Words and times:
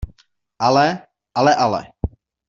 Ale, 0.67 0.85
ale 1.41 1.53
ale. 1.65 1.81